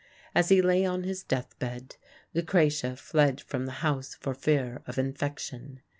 As 0.33 0.49
he 0.49 0.63
lay 0.63 0.83
on 0.83 1.03
his 1.03 1.23
deathbed 1.23 1.97
Lucrezia 2.33 2.95
fled 2.95 3.39
from 3.39 3.67
the 3.67 3.71
house 3.85 4.15
for 4.15 4.33
fear 4.33 4.81
of 4.87 4.97
infection. 4.97 5.81